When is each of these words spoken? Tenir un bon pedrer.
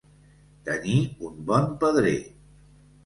Tenir 0.69 0.95
un 1.29 1.37
bon 1.51 1.69
pedrer. 1.85 2.17